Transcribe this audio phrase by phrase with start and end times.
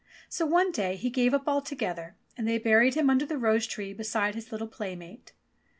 [0.29, 3.93] So one day he gave up altogether, and they buried him under the rose tree
[3.93, 5.33] beside his little playmate.